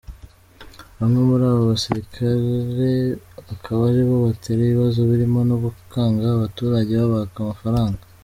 [0.97, 2.93] Bamwe muri aba basirikare
[3.53, 8.01] akaba aribo batera ibibazo birimo no gukanga abaturage babaka amafaranga.